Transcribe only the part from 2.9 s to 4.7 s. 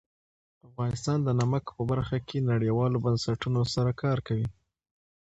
بنسټونو سره کار کوي.